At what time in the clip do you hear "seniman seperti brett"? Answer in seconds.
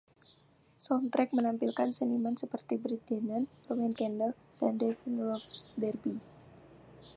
1.97-3.03